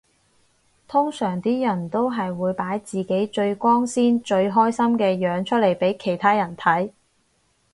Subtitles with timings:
[0.87, 6.89] 通常啲人都係會擺自己最光鮮最開心嘅樣出嚟俾其他人睇